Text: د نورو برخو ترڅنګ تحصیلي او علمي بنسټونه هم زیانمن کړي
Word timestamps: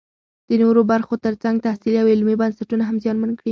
د 0.49 0.51
نورو 0.63 0.81
برخو 0.91 1.13
ترڅنګ 1.25 1.55
تحصیلي 1.67 1.97
او 2.03 2.07
علمي 2.13 2.35
بنسټونه 2.41 2.83
هم 2.85 2.95
زیانمن 3.03 3.31
کړي 3.39 3.49